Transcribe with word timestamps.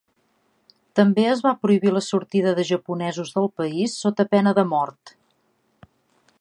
També 0.99 1.25
es 1.33 1.43
va 1.47 1.51
prohibir 1.65 1.91
la 1.97 2.01
sortida 2.05 2.55
de 2.61 2.65
japonesos 2.71 3.35
del 3.37 3.47
país 3.61 4.01
sota 4.07 4.29
pena 4.35 4.55
de 4.61 4.67
mort. 4.75 5.17